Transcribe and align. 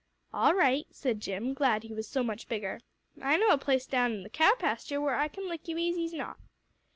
"All 0.33 0.55
right," 0.55 0.87
said 0.89 1.19
Jim, 1.21 1.53
glad 1.53 1.83
he 1.83 1.93
was 1.93 2.07
so 2.07 2.23
much 2.23 2.49
bigger. 2.49 2.79
"I 3.21 3.37
know 3.37 3.51
a 3.51 3.57
place 3.59 3.85
down 3.85 4.13
in 4.13 4.27
th' 4.27 4.33
cow 4.33 4.55
pasture 4.57 4.99
where 4.99 5.13
I 5.13 5.27
can 5.27 5.47
lick 5.47 5.67
you's 5.67 5.77
easy's 5.77 6.13
not." 6.13 6.37